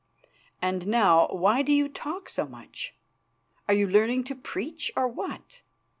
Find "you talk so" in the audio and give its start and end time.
1.71-2.47